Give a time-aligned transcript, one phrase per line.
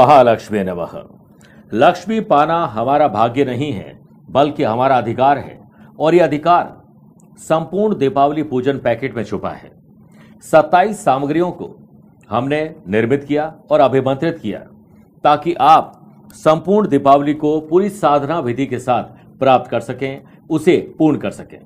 [0.00, 0.92] महालक्ष्मी नमः।
[1.74, 4.00] लक्ष्मी पाना हमारा भाग्य नहीं है,
[4.30, 5.58] बल्कि हमारा अधिकार है,
[5.98, 6.82] और यह अधिकार
[7.38, 9.70] संपूर्ण दीपावली पूजन पैकेट में छुपा है।
[10.44, 11.68] 27 सामग्रियों को
[12.30, 14.58] हमने निर्मित किया और अभिमंत्रित किया,
[15.24, 15.92] ताकि आप
[16.34, 21.58] संपूर्ण दीपावली को पूरी साधना विधि के साथ प्राप्त कर सकें, उसे पूर्ण कर सकें।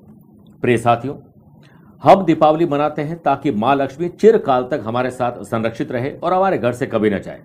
[0.61, 1.15] प्रिय साथियों,
[2.03, 6.57] हम दीपावली मनाते हैं ताकि माँ लक्ष्मी चिरकाल तक हमारे साथ संरक्षित रहे और हमारे
[6.57, 7.41] घर से कभी न जाए।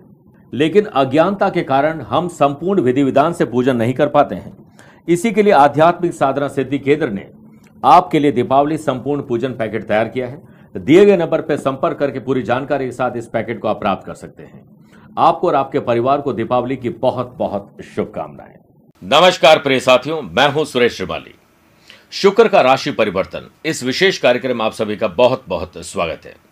[0.53, 4.53] लेकिन अज्ञानता के कारण हम संपूर्ण विधि विधान से पूजन नहीं कर पाते हैं।
[5.09, 7.29] इसी के लिए आध्यात्मिक साधना सिद्धि केंद्र ने
[7.83, 10.43] आपके लिए दीपावली संपूर्ण पूजन पैकेट तैयार किया है।
[10.75, 14.07] दिए गए नंबर पर संपर्क करके पूरी जानकारी के साथ इस पैकेट को आप प्राप्त
[14.07, 14.65] कर सकते हैं।
[15.19, 18.55] आपको और आपके परिवार को दीपावली की बहुत बहुत शुभकामनाएँ।
[19.03, 21.35] नमस्कार प्रिय साथियों, मैं हूँ सुरेश श्रीमाली
[22.13, 26.50] शुक्र का राशि परिवर्तन, इस विशेष कार्यक्रम में आप सभी का बहुत बहुत स्वागत है।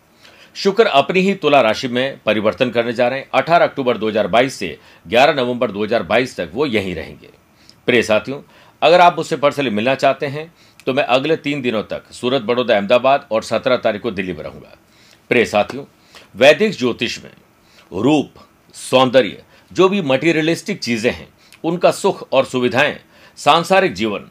[0.57, 4.79] शुक्र अपनी ही तुला राशि में परिवर्तन करने जा रहे हैं। 18 अक्टूबर 2022 से
[5.07, 7.29] 11 नवंबर 2022 तक वो यहीं रहेंगे।
[7.89, 8.41] प्रिय साथियों,
[8.83, 10.53] अगर आप मुझसे पर्सनली मिलना चाहते हैं
[10.87, 14.43] तो मैं अगले तीन दिनों तक सूरत, बड़ौदा, अहमदाबाद और सत्रह तारीख को दिल्ली में
[14.43, 14.77] रहूँगा।
[15.31, 15.85] प्रिय साथियों,
[16.37, 17.31] वैदिक ज्योतिष में
[17.93, 18.35] रूप,
[18.75, 21.29] सौंदर्य, जो भी मटीरियलिस्टिक चीज़ें हैं,
[21.65, 22.99] उनका सुख और सुविधाएँ,
[23.39, 24.29] सांसारिक जीवन,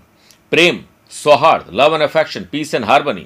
[0.51, 0.79] प्रेम,
[1.13, 3.25] सौहार्द love and affection peace and harmony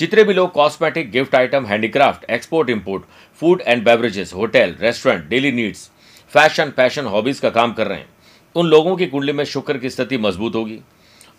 [0.00, 3.02] जितने भी लोग cosmetic gift item handicraft export import
[3.40, 5.90] food and beverages hotel restaurant daily needs
[6.32, 8.06] fashion fashion hobbies का काम कर रहे हैं,
[8.56, 10.78] उन लोगों की कुंडली में शुक्र की स्थिति मज़बूत होगी।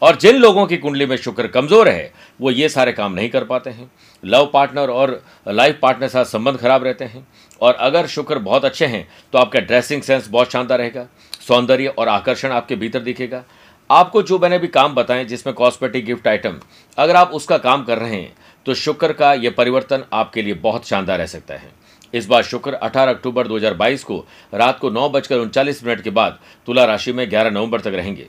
[0.01, 3.43] और जिन लोगों की कुंडली में शुक्र कमज़ोर है, वो ये सारे काम नहीं कर
[3.43, 3.89] पाते हैं।
[4.23, 7.25] लव पार्टनर और लाइफ पार्टनर साथ संबंध खराब रहते हैं।
[7.61, 11.07] और अगर शुक्र बहुत अच्छे हैं तो आपका ड्रेसिंग सेंस बहुत शानदार रहेगा।
[11.47, 13.43] सौंदर्य और आकर्षण आपके भीतर दिखेगा।
[13.89, 16.59] आपको जो मैंने भी काम बताएँ जिसमें कॉस्मेटिक गिफ्ट आइटम
[16.97, 18.33] अगर आप उसका काम कर रहे हैं
[18.65, 21.71] तो शुक्र का यह परिवर्तन आपके लिए बहुत शानदार रह सकता है।
[22.13, 26.39] इस बार शुक्र 18 अक्टूबर 2022 को रात को नौ बजकर उनचालीस मिनट के बाद
[26.67, 28.27] तुला राशि में 11 नवंबर तक रहेंगे।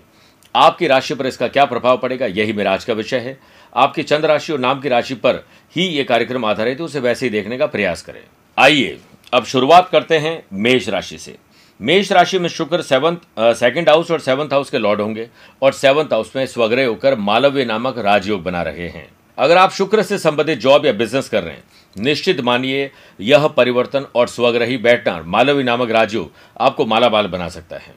[0.55, 3.39] आपकी राशि पर इसका क्या प्रभाव पड़ेगा, यही मेरा आज का विषय है।
[3.75, 5.45] आपकी चंद्र राशि और नाम की राशि पर
[5.77, 8.21] ही ये कार्यक्रम आधारित है, उसे वैसे ही देखने का प्रयास करें।
[8.59, 8.99] आइए,
[9.33, 11.37] अब शुरुआत करते हैं मेष राशि से।
[11.81, 13.17] मेष राशि में शुक्र सेवंथ
[13.55, 15.29] सेकंड हाउस और सेवंथ हाउस के लॉर्ड होंगे
[15.63, 20.03] और सेवंथ हाउस में स्वग्रह होकर मालव्य नामक राजयोग बना रहे हैं। अगर आप शुक्र
[20.03, 21.63] से संबंधित जॉब या बिज़नेस कर रहे हैं,
[21.97, 27.95] निश्चित मानिए यह परिवर्तन और स्वग्रही बैठना मालवी नामक राजयोग आपको मालामाल बना सकता है।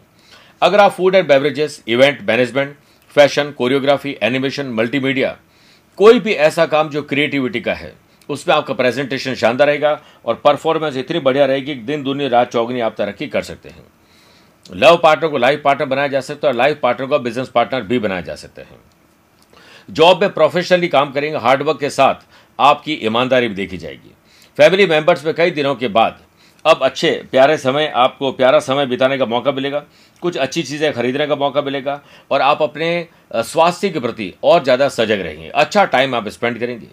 [0.62, 2.76] अगर आप food and beverages event management
[3.16, 5.36] fashion choreography animation multimedia
[5.98, 7.94] कोई भी ऐसा काम जो क्रिएटिविटी का है,
[8.30, 12.80] उसमें आपका प्रेजेंटेशन शानदार रहेगा और परफॉर्मेंस इतनी बढ़िया रहेगी कि दिन, दुनिया, रात, चौगनी
[12.80, 13.84] आप तरक्की कर सकते हैं।
[14.74, 17.82] लव पार्टनर को लाइफ पार्टनर बनाया जा सकता है और लाइफ पार्टनर को बिज़नेस पार्टनर
[17.82, 18.80] भी बनाया जा सकते हैं।
[19.90, 22.26] जॉब में प्रोफेशनली काम करेंगे हार्डवर्क के साथ
[22.60, 24.12] आपकी ईमानदारी भी देखी जाएगी।
[24.58, 26.20] फैमिली मेंबर्स में कई दिनों के बाद,
[26.66, 29.84] अब अच्छे, प्यारे समय आपको, प्यारा समय बिताने का मौका मिलेगा,
[30.22, 32.00] कुछ अच्छी चीज़ें खरीदने का मौका मिलेगा
[32.32, 36.88] और आप अपने स्वास्थ्य के प्रति और ज़्यादा सजग रहेंगे। अच्छा टाइम आप स्पेंड करेंगे।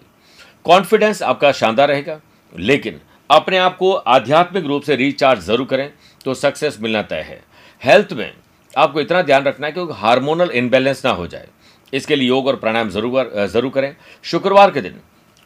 [0.65, 2.19] कॉन्फिडेंस आपका शानदार रहेगा,
[2.55, 2.99] लेकिन
[3.29, 5.91] अपने आप को आध्यात्मिक रूप से रिचार्ज ज़रूर करें
[6.25, 7.41] तो सक्सेस मिलना तय है।
[7.81, 8.31] हेल्थ में
[8.73, 11.47] आपको इतना ध्यान रखना है कि हार्मोनल इनबैलेंस ना हो जाए।
[11.93, 14.99] इसके लिए योग और प्राणायाम ज़रूर ज़रूर करें। शुक्रवार के दिन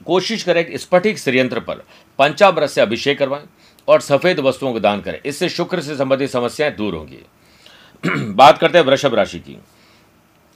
[0.05, 1.83] कोशिश करें कि स्फटिक श्रीयंत्र पर
[2.19, 3.43] पंचामृत से अभिषेक करवाएँ
[3.87, 7.23] और सफ़ेद वस्तुओं को दान करें। इससे शुक्र से संबंधित समस्याएँ दूर होंगी।
[8.33, 9.57] बात करते हैं वृषभ राशि की।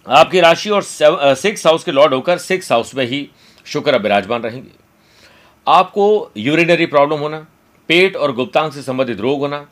[0.05, 3.29] आपकी राशि और सिक्स हाउस के लॉर्ड होकर सिक्स हाउस में ही
[3.65, 4.71] शुक्र विराजमान रहेंगे।
[5.67, 7.39] आपको यूरिनरी प्रॉब्लम होना,
[7.89, 9.65] पेट और गुप्तांग से संबंधित रोग होना,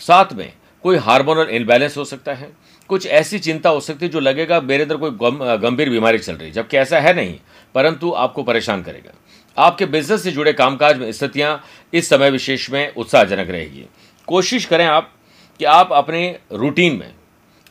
[0.00, 0.52] साथ में
[0.84, 2.50] कोई हार्मोनल इनबैलेंस हो सकता है
[2.90, 5.10] कुछ ऐसी चिंता हो सकती है जो लगेगा, मेरे अंदर कोई
[5.58, 7.38] गंभीर बीमारी चल रही है। जबकि ऐसा है नहीं,
[7.74, 9.12] परंतु आपको परेशान करेगा।
[9.56, 13.86] आपके बिज़नेस से जुड़े कामकाज में स्थितियाँ इस समय विशेष में उत्साहजनक रहेगी।
[14.28, 15.12] कोशिश करें आप
[15.60, 17.12] कि आप अपने रूटीन में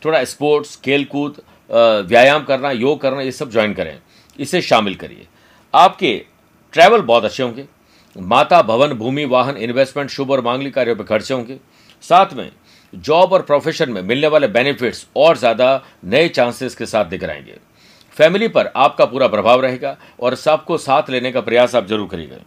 [0.06, 3.98] थोड़ा स्पोर्ट्स खेलकूद व्यायाम करना, योग करना, ये सब ज्वाइन करें।
[4.40, 5.28] इसे शामिल करिए।
[5.74, 6.16] आपके
[6.74, 7.66] ट्रैवल बहुत अच्छे होंगे।
[8.16, 11.58] माता भवन, भूमि, वाहन इन्वेस्टमेंट शुभ और मांगलिक कार्यों पर खर्चे होंगे।
[12.04, 12.52] साथ में
[12.94, 17.58] जॉब और प्रोफेशन में मिलने वाले बेनिफिट्स और ज़्यादा नए चांसेस के साथ दिख रहेंगे
[18.18, 22.38] फैमिली पर आपका पूरा प्रभाव रहेगा और सबको साथ लेने का प्रयास आप ज़रूर करिएगा।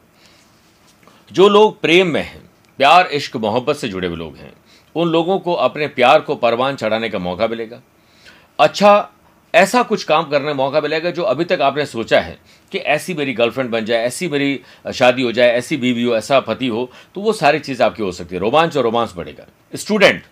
[1.31, 2.43] जो लोग प्रेम में हैं,
[2.79, 4.53] प्यार, इश्क, मोहब्बत से जुड़े हुए लोग हैं,
[4.97, 7.81] उन लोगों को अपने प्यार को परवान चढ़ाने का मौका मिलेगा।
[8.59, 9.11] अच्छा
[9.59, 12.37] ऐसा कुछ काम करने का मौका मिलेगा जो अभी तक आपने सोचा है
[12.73, 14.61] कि ऐसी मेरी गर्लफ्रेंड बन जाए, ऐसी मेरी
[14.95, 18.11] शादी हो जाए, ऐसी बीवी हो, ऐसा पति हो तो वो सारी चीज़ आपकी हो
[18.13, 20.23] सकती है। रोमांच और रोमांस बढ़ेगा। स्टूडेंट,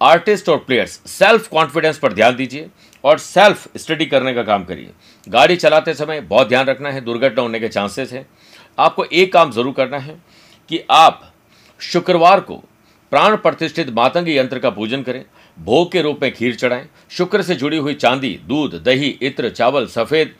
[0.00, 2.68] आर्टिस्ट और प्लेयर्स, सेल्फ कॉन्फिडेंस पर ध्यान दीजिए
[3.04, 4.90] और सेल्फ स्टडी करने का काम करिए।
[5.26, 8.26] गाड़ी चलाते समय बहुत ध्यान रखना है, दुर्घटना होने के चांसेस हैं।
[8.78, 10.18] आपको एक काम ज़रूर करना है
[10.70, 11.32] कि आप
[11.80, 12.62] शुक्रवार को
[13.12, 15.24] प्राण प्रतिष्ठित मातंगी यंत्र का पूजन करें।
[15.60, 19.86] भोग के रूप में खीर चढ़ाएँ। शुक्र से जुड़ी हुई चांदी, दूध, दही, इत्र, चावल,
[19.88, 20.34] सफ़ेद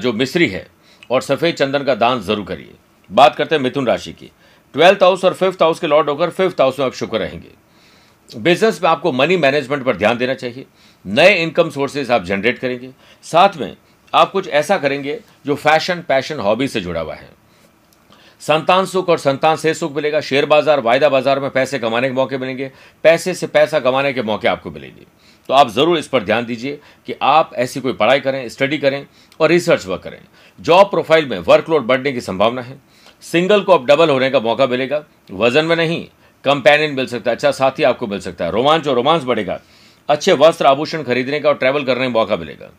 [0.00, 0.66] जो मिश्री है,
[1.10, 2.74] और सफ़ेद चंदन का दान ज़रूर करिए।
[3.10, 4.30] बात करते हैं मिथुन राशि की।
[4.74, 7.50] ट्वेल्थ हाउस और फिफ्थ हाउस के लॉर्ड होकर फिफ्थ हाउस में आप शुक्र रहेंगे।
[8.30, 10.66] बिज़नेस में आपको मनी मैनेजमेंट पर ध्यान देना चाहिए।
[11.04, 12.90] नए इनकम सोर्सेज आप जनरेट करेंगे।
[13.24, 13.76] साथ में
[14.12, 17.28] आप कुछ ऐसा करेंगे जो फ़ैशन, पैशन, हॉबी से जुड़ा हुआ है।
[18.42, 22.14] संतान सुख और संतान से सुख मिलेगा। शेयर बाज़ार, वायदा बाज़ार में पैसे कमाने के
[22.14, 22.70] मौके मिलेंगे।
[23.04, 25.06] पैसे से पैसा कमाने के मौके आपको मिलेंगे।
[25.48, 29.06] तो आप ज़रूर इस पर ध्यान दीजिए कि आप ऐसी कोई पढ़ाई करें, स्टडी करें
[29.40, 30.18] और रिसर्च वर्क करें।
[30.58, 32.76] जॉब प्रोफ़ाइल में वर्कलोड बढ़ने की संभावना है।
[33.24, 35.02] सिंगल को अब डबल होने का मौका मिलेगा।
[35.32, 36.04] वज़न में नहीं,
[36.44, 39.60] कंपेनियन मिल सकता है। अच्छा साथी आपको मिल सकता है। रोमांच और रोमांस बढ़ेगा।
[40.08, 42.70] अच्छे वस्त्र आभूषण खरीदने का और ट्रैवल करने का मौका मिलेगा।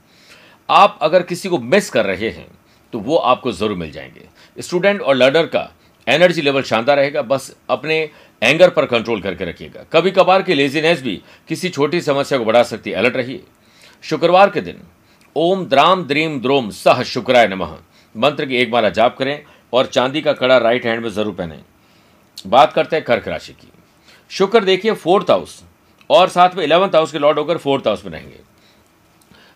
[0.69, 2.47] आप अगर किसी को मिस कर रहे हैं
[2.93, 5.69] तो वो आपको ज़रूर मिल जाएँगे। स्टूडेंट और लर्नर का
[6.07, 7.97] एनर्जी लेवल शानदार रहेगा, बस अपने
[8.41, 12.63] एंगर पर कंट्रोल करके रखिएगा। कभी कभार की लेजीनेस भी किसी छोटी समस्या को बढ़ा
[12.63, 13.43] सकती है। अलर्ट रहिए।
[14.03, 14.81] शुक्रवार के दिन,
[15.35, 17.75] ओम द्राम द्रीम द्रोम सह शुक्राय नमः।
[18.15, 19.43] मंत्र की एक माला जाप करें
[19.73, 21.59] और चांदी का कड़ा राइट हैंड में ज़रूर पहने।
[22.47, 23.71] बात करते हैं कर्क राशि की।
[24.31, 25.61] शुक्र देखिए फोर्थ हाउस
[26.09, 28.39] और साथ में इलेवंथ हाउस के लॉर्ड होकर फोर्थ हाउस में रहेंगे।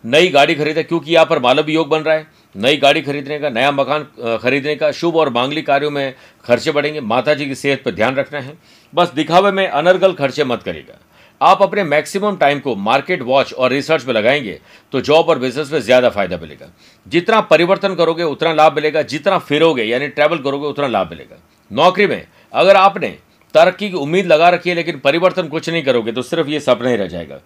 [0.03, 3.49] नई गाड़ी खरीदे क्योंकि यहाँ पर मालव योग बन रहा है। नई गाड़ी खरीदने का,
[3.49, 4.03] नया मकान
[4.37, 6.13] खरीदने का, शुभ और मांगलिक कार्यों में
[6.45, 8.57] खर्चे बढ़ेंगे। माता जी की सेहत पर ध्यान रखना है।
[8.93, 10.97] बस दिखावे में अनर्गल खर्चे मत करेगा
[11.41, 14.59] आप अपने मैक्सिमम टाइम को मार्केट वॉच और रिसर्च में लगाएँगे
[14.93, 16.69] तो जॉब और बिज़नेस में ज़्यादा फ़ायदा मिलेगा।
[17.05, 21.37] जितना परिवर्तन करोगे, उतना लाभ मिलेगा। जितना फिरोगे, यानी ट्रैवल करोगे, उतना लाभ मिलेगा।
[21.71, 23.09] नौकरी में अगर आपने
[23.53, 26.89] तरक्की की उम्मीद लगा रखी है, लेकिन परिवर्तन कुछ नहीं करोगे तो सिर्फ़ ये सपना
[26.89, 27.39] ही रह जाएगा।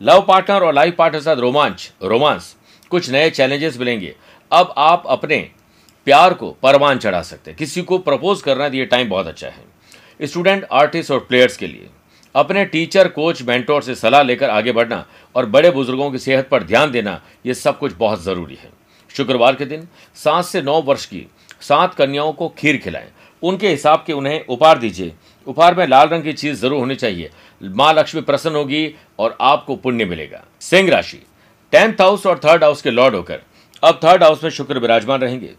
[0.00, 2.54] लव पार्टनर और लाइफ पार्टनर के साथ रोमांच, रोमांस,
[2.90, 4.14] कुछ नए चैलेंजेस मिलेंगे।
[4.52, 5.38] अब आप अपने
[6.06, 10.26] प्यार को परवान चढ़ा सकते हैं। किसी को प्रपोज करना ये टाइम बहुत अच्छा है।
[10.26, 11.88] स्टूडेंट आर्टिस्ट और प्लेयर्स के लिए
[12.34, 15.04] अपने टीचर कोच मेंटोर से सलाह लेकर आगे बढ़ना
[15.34, 18.70] और बड़े बुज़ुर्गों की सेहत पर ध्यान देना, ये सब कुछ बहुत ज़रूरी है।
[19.10, 19.86] शुक्रवार के दिन
[20.16, 21.26] सात से नौ वर्ष की
[21.60, 23.08] सात कन्याओं को खीर खिलाएँ।
[23.42, 25.12] उनके हिसाब के उन्हें उपहार दीजिए।
[25.46, 27.30] उपहार में लाल रंग की चीज़ ज़रूर होनी चाहिए।
[27.60, 31.22] माँ लक्ष्मी प्रसन्न होगी और आपको पुण्य मिलेगा। सिंह राशि
[31.72, 33.42] टेंथ हाउस और थर्ड हाउस के लॉर्ड होकर
[33.82, 35.50] अब थर्ड हाउस में शुक्र विराजमान रहेंगे।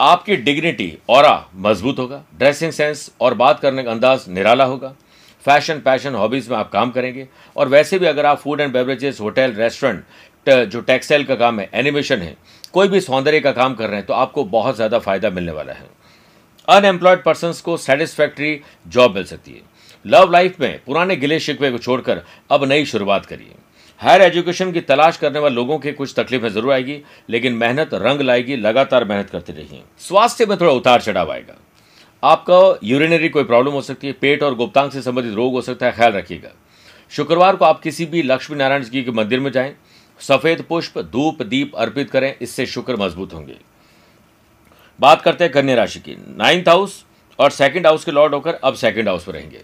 [0.00, 1.26] आपकी डिग्निटी और
[1.56, 4.94] मज़बूत होगा ड्रेसिंग सेंस और बात करने का अंदाज निराला होगा।
[5.44, 7.26] फ़ैशन पैशन हॉबीज में आप काम करेंगे।
[7.56, 10.04] और वैसे भी अगर आप food and beverages hotel restaurant
[10.46, 12.36] जो टेक्सटाइल का काम है एनिमेशन है,
[12.74, 15.72] कोई भी सौंदर्य का काम कर रहे हैं तो आपको बहुत ज़्यादा फ़ायदा मिलने वाला
[15.72, 15.86] है।
[16.68, 19.60] अनएम्प्लॉयड पर्सन को सेटिस्फैक्ट्री जॉब मिल सकती है।
[20.04, 23.54] लव लाइफ में पुराने गिले शिकवे को छोड़कर अब नई शुरुआत करिए।
[24.00, 27.00] हायर एजुकेशन की तलाश करने वाले लोगों की कुछ तकलीफें ज़रूर आएगी,
[27.30, 31.56] लेकिन मेहनत रंग लाएगी, लगातार मेहनत करते रहिए। स्वास्थ्य में थोड़ा उतार चढ़ाव आएगा।
[32.22, 35.86] आपका यूरिनरी कोई प्रॉब्लम हो सकती है, पेट और गुप्तांग से संबंधित रोग हो सकता
[35.86, 36.50] है, ख्याल रखिएगा।
[37.12, 39.74] शुक्रवार को आप किसी भी लक्ष्मी नारायण जी के मंदिर में जाएँ,
[40.20, 43.56] सफ़ेद पुष्प, धूप, दीप अर्पित करें, इससे शुक्र मज़बूत होंगे।
[44.98, 47.04] बात करते हैं कन्या राशि की। नाइन्थ हाउस
[47.38, 49.62] और सेकंड हाउस के लॉर्ड होकर अब सेकंड हाउस में रहेंगे।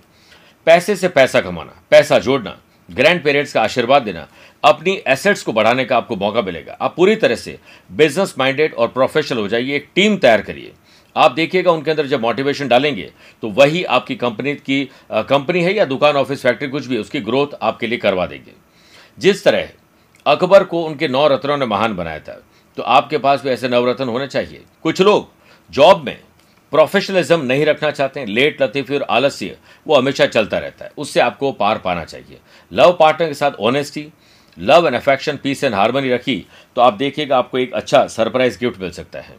[0.66, 2.58] पैसे से पैसा कमाना, पैसा जोड़ना
[2.88, 4.26] ग्रैंड पेरेंट्स का आशीर्वाद देना,
[4.62, 7.58] अपनी एसेट्स को बढ़ाने का आपको मौका मिलेगा। आप पूरी तरह से
[7.90, 10.72] बिज़नेस माइंडेड और प्रोफेशनल हो जाइए, एक टीम तैयार करिए।
[11.16, 13.10] आप देखिएगा उनके अंदर जब मोटिवेशन डालेंगे
[13.42, 17.54] तो वही आपकी कंपनी की कंपनी है या दुकान ऑफ़िस फैक्ट्री कुछ भी, उसकी ग्रोथ
[17.62, 18.52] आपके लिए करवा देंगे।
[19.18, 19.68] जिस तरह
[20.26, 22.40] अकबर को उनके नौ रत्नों ने महान बनाया था
[22.78, 25.28] तो आपके पास भी ऐसे नवरत्न होने चाहिए। कुछ लोग
[25.70, 26.18] जॉब में
[26.74, 31.20] प्रोफेशनलिज्म नहीं रखना चाहते हैं, लेट, लतीफी और आलस्य वो हमेशा चलता रहता है। उससे
[31.20, 32.38] आपको पार पाना चाहिए।
[32.72, 34.06] लव पार्टनर के साथ honesty
[34.58, 36.36] love and affection peace and harmony रखी
[36.76, 39.36] तो आप देखिएगा आपको एक अच्छा सरप्राइज़ गिफ्ट मिल सकता है।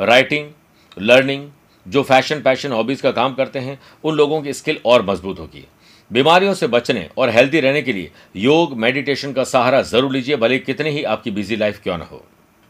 [0.00, 0.50] राइटिंग
[0.96, 1.48] लर्निंग
[1.86, 5.64] जो फ़ैशन पैशन हॉबीज़ का काम करते हैं, उन लोगों की स्किल और मज़बूत होगी।
[6.10, 10.58] बीमारियों से बचने और हेल्दी रहने के लिए योग मेडिटेशन का सहारा ज़रूर लीजिए, भले
[10.60, 12.24] कितनी ही आपकी बिज़ी लाइफ क्यों ना हो।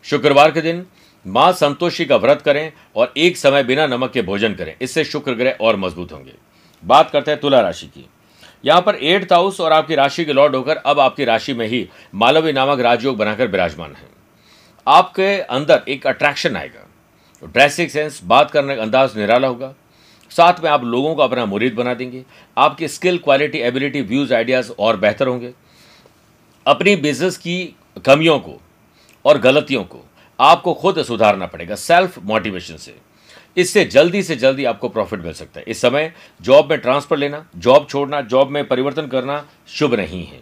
[0.05, 0.87] शुक्रवार के दिन
[1.27, 5.33] माँ संतोषी का व्रत करें और एक समय बिना नमक के भोजन करें। इससे शुक्र
[5.33, 6.33] ग्रह और मज़बूत होंगे।
[6.85, 8.07] बात करते हैं तुला राशि की।
[8.65, 11.89] यहाँ पर एट्थ हाउस और आपकी राशि के लॉर्ड होकर अब आपकी राशि में ही
[12.15, 14.09] मालवी नामक राजयोग बनाकर विराजमान है।
[14.87, 16.89] आपके अंदर एक अट्रैक्शन आएगा।
[17.47, 19.75] ड्रेसिंग सेंस बात करने का अंदाज निराला होगा।
[20.31, 22.23] साथ में आप लोगों को अपना मुरीद बना देंगे।
[22.57, 25.53] आपकी skill quality ability views ideas और बेहतर होंगे।
[26.67, 27.77] अपनी बिज़नेस की
[28.07, 28.61] कमियों को
[29.25, 30.05] और गलतियों को
[30.43, 32.95] आपको खुद सुधारना पड़ेगा सेल्फ मोटिवेशन से।
[33.57, 37.45] इससे जल्दी से जल्दी आपको प्रॉफिट मिल सकता है। इस समय जॉब में ट्रांसफ़र लेना
[37.57, 40.41] जॉब छोड़ना जॉब में परिवर्तन करना शुभ नहीं है।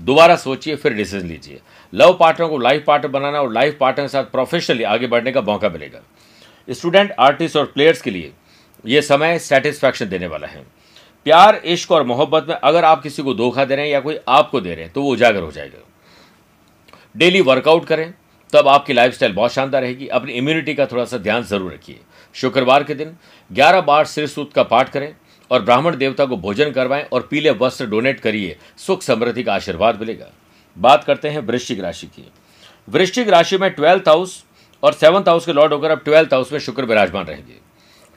[0.00, 1.60] दोबारा सोचिए, फिर डिसीज़न लीजिए।
[1.92, 5.40] लव पार्टनर को लाइफ पार्टनर बनाना और लाइफ पार्टनर के साथ प्रोफेशनली आगे बढ़ने का
[5.42, 6.00] मौका मिलेगा।
[6.68, 8.32] स्टूडेंट आर्टिस्ट और प्लेयर्स के लिए
[8.84, 10.64] यह समय सेटिस्फैक्शन देने वाला है।
[11.26, 14.18] प्यार, इश्क और मोहब्बत में अगर आप किसी को धोखा दे रहे हैं या कोई
[14.28, 15.86] आपको दे रहे हैं तो वो उजागर हो जाएगा।
[17.16, 18.12] डेली वर्कआउट करें
[18.52, 22.00] तब आपकी लाइफस्टाइल बहुत शानदार रहेगी। अपनी इम्यूनिटी का थोड़ा सा ध्यान ज़रूर रखिए।
[22.34, 23.16] शुक्रवार के दिन
[23.50, 25.14] 11 बार सिर सूत का पाठ करें
[25.50, 30.00] और ब्राह्मण देवता को भोजन करवाएँ और पीले वस्त्र डोनेट करिए। सुख समृद्धि का आशीर्वाद
[30.00, 30.30] मिलेगा।
[30.76, 32.24] बात करते हैं वृश्चिक राशि की।
[32.88, 34.42] वृश्चिक राशि में ट्वेल्थ हाउस
[34.82, 37.54] और सेवंथ हाउस के लॉर्ड होकर अब ट्वेल्थ हाउस में शुक्र विराजमान रहेंगे।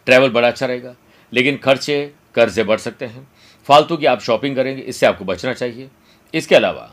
[0.07, 0.95] ट्रैवल बड़ा अच्छा रहेगा,
[1.33, 3.27] लेकिन खर्चे, कर्जे बढ़ सकते हैं।
[3.69, 5.89] फालतू की आप शॉपिंग करेंगे, इससे आपको बचना चाहिए।
[6.33, 6.91] इसके अलावा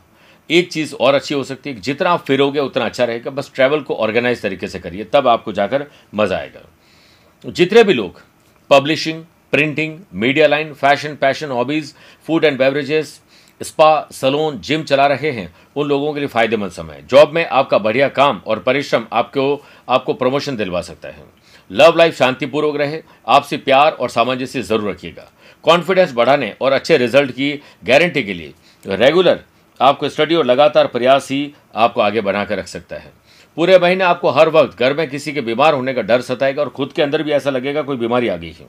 [0.49, 3.81] एक चीज़ और अच्छी हो सकती है जितना आप फिरोगे, उतना अच्छा रहेगा। बस ट्रैवल
[3.81, 5.85] को ऑर्गेनाइज तरीके से करिए, तब आपको जाकर
[6.15, 8.21] मज़ा आएगा। जितने भी लोग
[8.69, 9.23] publishing
[9.53, 11.93] printing media line fashion passion hobbies
[12.27, 13.19] food and beverages
[13.61, 17.45] spa salon gym चला रहे हैं, उन लोगों के लिए फ़ायदेमंद समय है। जॉब में
[17.47, 21.23] आपका बढ़िया काम और परिश्रम आपको आपको प्रमोशन दिलवा सकता है।
[21.71, 25.29] लव लाइफ शांतिपूर्वक रहे, आपसे प्यार और सामंजस्य ज़रूर रखिएगा।
[25.63, 27.51] कॉन्फिडेंस बढ़ाने और अच्छे रिज़ल्ट की
[27.85, 28.53] गारंटी के लिए
[28.85, 29.43] रेगुलर
[29.81, 33.11] आपको स्टडी और लगातार प्रयास ही आपको आगे बनाकर रख सकता है।
[33.57, 36.69] पूरे महीने आपको हर वक्त घर में किसी के बीमार होने का डर सताएगा और
[36.69, 38.67] खुद के अंदर भी ऐसा लगेगा कोई बीमारी आ गई है।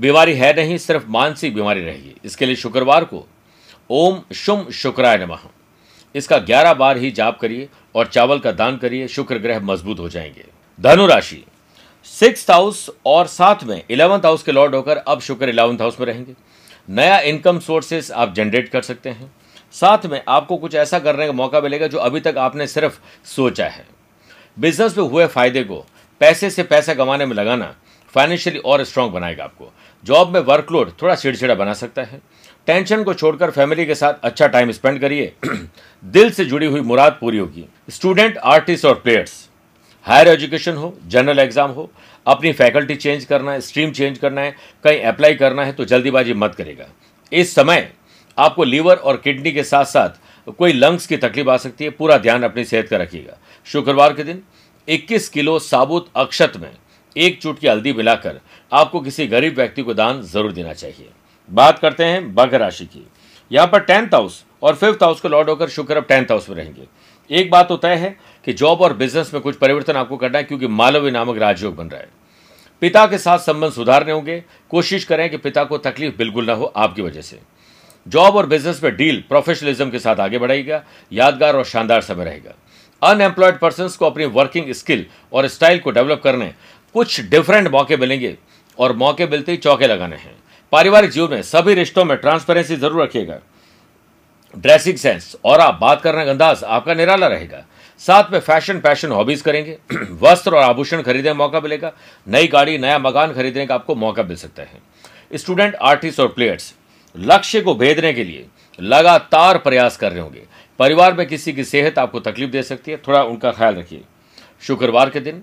[0.00, 3.26] बीमारी है नहीं, सिर्फ़ मानसिक बीमारी रहेगी इसके लिए शुक्रवार को
[3.90, 5.38] ओम शुम शुक्राय नमः।
[6.14, 10.08] इसका ग्यारह बार ही जाप करिए और चावल का दान करिए, शुक्र ग्रह मज़बूत हो
[10.08, 10.44] जाएँगे।
[10.80, 11.44] धनु राशि
[12.04, 16.06] सिक्स हाउस और साथ में इलेवंथ हाउस के लॉर्ड होकर अब शुक्र इलेवंथ हाउस में
[16.06, 16.34] रहेंगे।
[16.90, 19.32] नया इनकम सोर्सेस आप जनरेट कर सकते हैं।
[19.76, 23.66] साथ में आपको कुछ ऐसा करने का मौका मिलेगा जो अभी तक आपने सिर्फ़ सोचा
[23.66, 23.84] है।
[24.56, 25.84] बिज़नेस में हुए फ़ायदे को
[26.20, 27.74] पैसे से पैसा कमाने में लगाना
[28.14, 29.72] फाइनेंशियली और स्ट्रांग बनाएगा आपको।
[30.04, 32.20] जॉब में वर्कलोड थोड़ा छिड़छिड़ा बना सकता है।
[32.66, 35.32] टेंशन को छोड़कर फैमिली के साथ अच्छा टाइम स्पेंड करिए।
[36.04, 39.48] दिल से जुड़ी हुई मुराद पूरी होगी। स्टूडेंट आर्टिस्ट और प्लेयर्स
[40.06, 41.90] हायर एजुकेशन हो जनरल एग्ज़ाम हो,
[42.26, 44.54] अपनी फैकल्टी चेंज करना है स्ट्रीम चेंज करना है,
[44.84, 46.86] कहीं अप्लाई करना है तो जल्दीबाजी मत करेगा।
[47.32, 47.90] इस समय
[48.38, 52.16] आपको लीवर और किडनी के साथ साथ कोई लंग्स की तकलीफ़ आ सकती है, पूरा
[52.18, 54.42] ध्यान अपनी सेहत का रखिएगा। शुक्रवार के दिन
[54.88, 56.70] 21 किलो साबुत अक्षत में
[57.16, 58.40] एक चुटकी हल्दी मिलाकर
[58.72, 61.08] आपको किसी गरीब व्यक्ति को दान ज़रूर देना चाहिए।
[61.50, 63.06] बात करते हैं बघ राशि की।
[63.50, 66.56] यहाँ पर टेंथ हाउस और फिफ्थ हाउस को लॉर्ड होकर शुक्र अब टेंथ हाउस में
[66.56, 66.86] रहेंगे।
[67.30, 68.16] एक बात तो तय है
[68.46, 71.88] कि जॉब और बिज़नेस में कुछ परिवर्तन आपको करना है, क्योंकि मालवी नामक राजयोग बन
[71.88, 72.08] रहा है।
[72.82, 76.64] पिता के साथ संबंध सुधारने होंगे। कोशिश करें कि पिता को तकलीफ़ बिल्कुल ना हो,
[76.66, 77.38] आपकी वजह से।
[78.06, 80.82] जॉब और बिज़नेस में डील प्रोफेशनलिज्म के साथ आगे बढ़ाएगा
[81.12, 82.54] यादगार और शानदार समय रहेगा।
[83.02, 86.52] अनएम्प्लॉयड पर्सन को अपनी वर्किंग स्किल और स्टाइल को डेवलप करने
[86.94, 88.36] कुछ डिफरेंट मौके मिलेंगे
[88.78, 90.34] और मौके मिलते ही चौके लगाने हैं।
[90.72, 93.38] पारिवारिक जीवन में सभी रिश्तों में ट्रांसपेरेंसी ज़रूर रखिएगा।
[94.54, 97.64] ड्रेसिंग सेंस और आप बात करने का अंदाज आपका निराला रहेगा।
[98.00, 99.76] साथ में फ़ैशन पैशन हॉबीज करेंगे।
[100.22, 101.92] वस्त्र और आभूषण खरीदने का मौका मिलेगा।
[102.26, 106.74] नई गाड़ी, नया मकान खरीदने का आपको मौका मिल सकता है। स्टूडेंट आर्टिस्ट और प्लेयर्स
[107.16, 108.46] लक्ष्य को भेदने के लिए
[108.80, 110.42] लगातार प्रयास कर रहे होंगे।
[110.78, 114.02] परिवार में किसी की सेहत आपको तकलीफ़ दे सकती है, थोड़ा उनका ख्याल रखिए।
[114.60, 115.42] शुक्रवार के दिन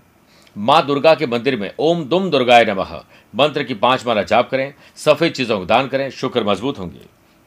[0.57, 3.03] माँ दुर्गा के मंदिर में ओम दुम दुर्गाय नमः
[3.35, 7.05] मंत्र की पाँच माला जाप करें, सफ़ेद चीज़ों को दान करें, शुक्र मज़बूत होंगे।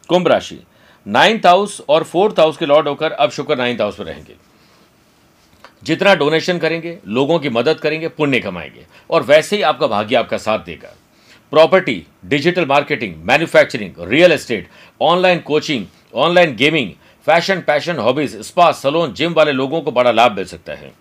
[0.09, 0.61] कुंभ राशि
[1.07, 4.35] नाइन्थ हाउस और फोर्थ हाउस के लॉर्ड होकर अब शुक्र नाइन्थ हाउस में रहेंगे।
[5.85, 10.37] जितना डोनेशन करेंगे, लोगों की मदद करेंगे, पुण्य कमाएँगे और वैसे ही आपका भाग्य आपका
[10.37, 10.95] साथ देगा।
[11.53, 14.69] Property, digital marketing, manufacturing, real estate,
[15.01, 16.91] online coaching, online gaming,
[17.27, 20.93] fashion, passion, hobbies, spa, salon, gym वाले लोगों को बड़ा लाभ मिल सकता है।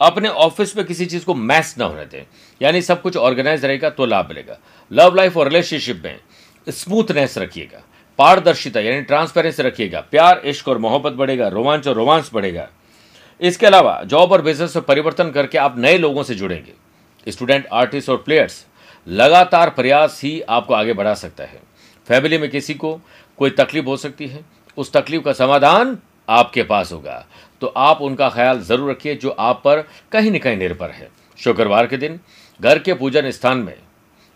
[0.00, 2.24] अपने ऑफ़िस में किसी चीज़ को मैस ना होने दें,
[2.60, 4.58] यानी सब कुछ ऑर्गेनाइज रहेगा तो लाभ मिलेगा।
[4.90, 6.18] लव लाइफ और रिलेशनशिप में
[6.66, 7.82] स्मूथनेस रखिएगा,
[8.18, 12.68] पारदर्शिता, यानी ट्रांसपेरेंसी रखिएगा, प्यार, इश्क और मोहब्बत बढ़ेगा, रोमांच और रोमांस बढ़ेगा।
[13.40, 16.72] इसके अलावा जॉब और बिज़नेस में परिवर्तन करके आप नए लोगों से जुड़ेंगे।
[17.26, 18.64] स्टूडेंट, आर्टिस्ट और प्लेयर्स
[19.06, 21.60] लगातार प्रयास ही आपको आगे बढ़ा सकता है।
[22.08, 23.00] फैमिली में किसी को
[23.38, 24.44] कोई तकलीफ़ हो सकती है,
[24.78, 25.98] उस तकलीफ़ का समाधान
[26.28, 27.24] आपके पास होगा।
[27.62, 31.08] तो आप उनका ख्याल ज़रूर रखिए जो आप पर कहीं न कहीं निर्भर है।
[31.38, 32.18] शुक्रवार के दिन
[32.60, 33.74] घर के पूजन स्थान में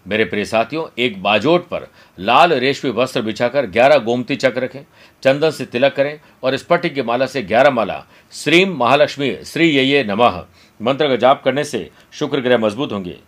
[0.06, 1.86] मेरे प्रिय साथियों, एक बाजोट पर
[2.18, 4.84] लाल रेशमी वस्त्र बिछाकर ग्यारह गोमती चक्र रखें,
[5.22, 10.04] चंदन से तिलक करें और स्फटिक की माला से ग्यारह माला, श्रीम महालक्ष्मी, श्री ये
[10.04, 10.44] नमः,
[10.80, 13.18] मंत्र का जाप करने से शुक्र ग्रह मज़बूत होंगे।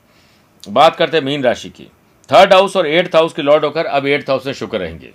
[0.69, 1.85] बात करते हैं मीन राशि की।
[2.33, 5.11] थर्ड हाउस और एट्थ हाउस के लॉर्ड होकर अब एट्थ हाउस में शुक्र रहेंगे।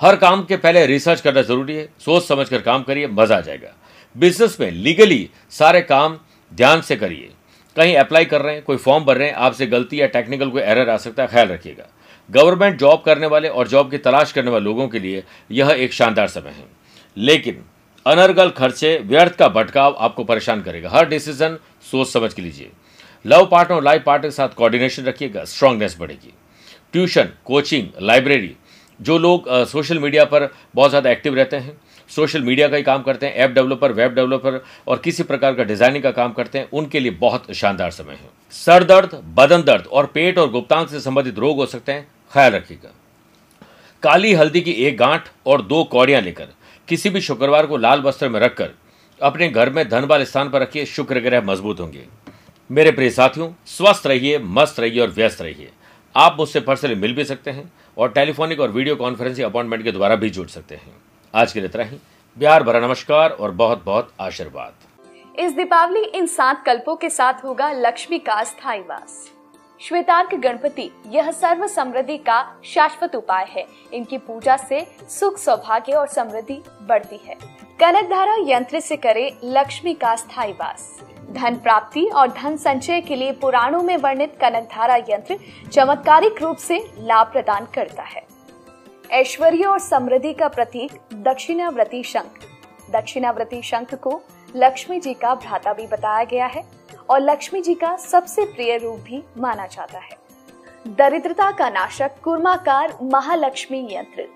[0.00, 3.40] हर काम के पहले रिसर्च करना ज़रूरी है, सोच समझ कर काम करिए, मज़ा आ
[3.40, 3.68] जाएगा।
[4.16, 6.18] बिज़नेस में लीगली सारे काम
[6.54, 7.30] ध्यान से करिए।
[7.76, 10.62] कहीं अप्लाई कर रहे हैं, कोई फॉर्म भर रहे हैं, आपसे गलती या टेक्निकल कोई
[10.62, 11.84] एरर आ सकता है, ख्याल रखिएगा।
[12.30, 15.92] गवर्नमेंट जॉब करने वाले और जॉब की तलाश करने वाले लोगों के लिए यह एक
[15.92, 16.64] शानदार समय है।
[17.16, 17.64] लेकिन
[18.06, 21.58] अनर्गल खर्चे, व्यर्थ का भटकाव आपको परेशान करेगा। हर डिसीज़न
[21.90, 22.70] सोच समझ के लीजिए।
[23.24, 26.32] लव पार्टनर और लाइफ पार्टनर के साथ कोऑर्डिनेशन रखिएगा स्ट्रांगनेस बढ़ेगी।
[26.92, 28.54] ट्यूशन कोचिंग लाइब्रेरी
[29.00, 31.76] जो लोग सोशल मीडिया पर बहुत ज़्यादा एक्टिव रहते हैं
[32.10, 35.64] सोशल मीडिया का ही काम करते हैं ऐप डेवलपर वेब डेवलपर और किसी प्रकार का
[35.64, 39.86] डिज़ाइनिंग का काम करते हैं, उनके लिए बहुत शानदार समय है। सर दर्द बदन दर्द
[39.86, 42.90] और पेट और गुप्तांग से संबंधित रोग हो सकते हैं, ख्याल रखिएगा।
[44.02, 46.48] काली हल्दी की एक गांठ और दो कौड़ियाँ लेकर,
[46.88, 48.70] किसी भी शुक्रवार को लाल वस्त्र में रखकर,
[49.20, 52.06] अपने घर में धन वाले स्थान पर रखिए, शुक्र ग्रह मज़बूत होंगे।
[52.70, 55.72] मेरे प्रिय साथियों, स्वस्थ रहिए, मस्त रहिए और व्यस्त रहिए।
[56.16, 60.16] आप मुझसे पर्सनली मिल भी सकते हैं और टेलीफोनिक और वीडियो कॉन्फ्रेंसिंग अपॉइंटमेंट के द्वारा
[60.16, 60.94] भी जुड़ सकते हैं।
[61.34, 61.96] आज के लिए इतना ही।
[62.38, 64.72] प्यार भरा नमस्कार और बहुत बहुत आशीर्वाद।
[65.38, 69.30] इस दीपावली इन सात कल्पों के साथ होगा लक्ष्मी का स्थायी वास।
[69.80, 76.06] श्वेतार्क गणपति, यह सर्व समृद्धि का शाश्वत उपाय है। इनकी पूजा से सुख सौभाग्य और
[76.06, 77.34] समृद्धि बढ़ती है।
[77.80, 81.00] कनक धारा यंत्र से करे लक्ष्मी का स्थायी वास।
[81.32, 85.38] धन प्राप्ति और धन संचय के लिए पुराणों में वर्णित कनक धारा यंत्र
[85.72, 88.26] चमत्कारिक रूप से लाभ प्रदान करता है।
[89.10, 92.38] ऐश्वर्य और समृद्धि का प्रतीक दक्षिणाव्रती शंख।
[92.90, 94.20] दक्षिणाव्रती शंख को
[94.56, 96.64] लक्ष्मी जी का भ्राता भी बताया गया है
[97.10, 100.16] और लक्ष्मी जी का सबसे प्रिय रूप भी माना जाता है।
[100.88, 104.28] दरिद्रता का नाशक कुर्माकार महालक्ष्मी यंत्र।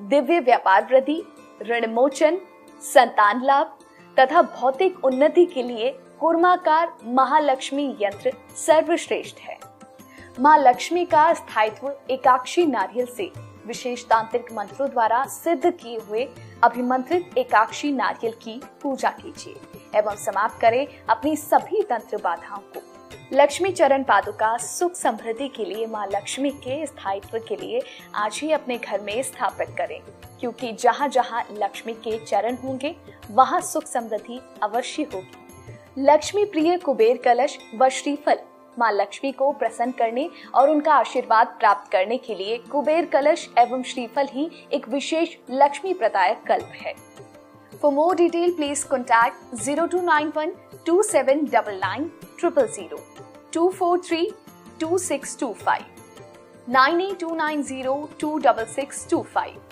[0.00, 1.22] दिव्य व्यापार वृद्धि,
[1.62, 2.38] ऋण मोचन,
[2.82, 3.76] संतान लाभ
[4.20, 9.58] तथा भौतिक उन्नति के लिए कुर्माकार महालक्ष्मी यंत्र सर्वश्रेष्ठ है।
[10.40, 13.30] माँ लक्ष्मी का स्थायित्व एकाक्षी नारियल से
[13.66, 16.24] विशेष तांत्रिक मंत्रों द्वारा सिद्ध किए हुए
[16.64, 22.82] अभिमंत्रित एकाक्षी नारियल की पूजा कीजिए एवं समाप्त करें अपनी सभी तंत्र बाधाओं को।
[23.32, 27.82] लक्ष्मी चरण पादुका सुख समृद्धि के लिए माँ लक्ष्मी के स्थायित्व के लिए
[28.14, 30.00] आज ही अपने घर में स्थापित करें,
[30.40, 32.94] क्योंकि जहाँ जहाँ लक्ष्मी के चरण होंगे,
[33.30, 35.44] वहाँ सुख समृद्धि अवश्य होगी।
[35.98, 38.38] लक्ष्मी प्रिय कुबेर कलश व श्रीफल।
[38.78, 43.82] माँ लक्ष्मी को प्रसन्न करने और उनका आशीर्वाद प्राप्त करने के लिए कुबेर कलश एवं
[43.82, 46.94] श्रीफल ही एक विशेष लक्ष्मी प्रदायक कल्प है।
[47.82, 50.52] For more detail please contact zero two nine one
[50.86, 52.98] two seven double nine triple zero
[53.54, 54.30] two four three
[54.80, 59.66] two six two five nine eight two nine zero two double six two five